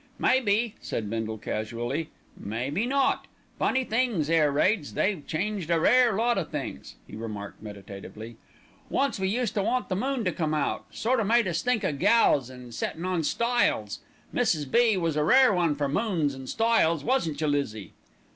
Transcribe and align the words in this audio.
"May 0.17 0.39
be," 0.39 0.73
said 0.81 1.11
Bindle 1.11 1.37
casually, 1.37 2.09
"may 2.35 2.71
be 2.71 2.87
not. 2.87 3.27
Funny 3.59 3.83
things, 3.83 4.31
air 4.31 4.51
raids, 4.51 4.95
they've 4.95 5.23
changed 5.27 5.69
a 5.69 5.79
rare 5.79 6.13
lot 6.13 6.39
o' 6.39 6.43
things," 6.43 6.95
he 7.05 7.15
remarked 7.15 7.61
meditatively. 7.61 8.37
"Once 8.89 9.19
we 9.19 9.27
used 9.27 9.53
to 9.53 9.61
want 9.61 9.89
the 9.89 9.95
moon 9.95 10.25
to 10.25 10.31
come 10.31 10.55
out, 10.55 10.85
sort 10.89 11.19
o' 11.19 11.23
made 11.23 11.45
us 11.47 11.61
think 11.61 11.83
of 11.83 11.99
gals 11.99 12.49
and 12.49 12.73
settin' 12.73 13.05
on 13.05 13.21
stiles. 13.21 13.99
Mrs. 14.33 14.71
B. 14.71 14.97
was 14.97 15.15
a 15.15 15.23
rare 15.23 15.53
one 15.53 15.75
for 15.75 15.87
moons 15.87 16.33
and 16.33 16.49
stiles, 16.49 17.03
wasn't 17.03 17.39
you, 17.39 17.45
Lizzie?" 17.45 17.93